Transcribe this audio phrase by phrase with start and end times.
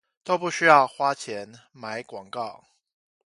[0.23, 2.63] 都不需要花錢買廣告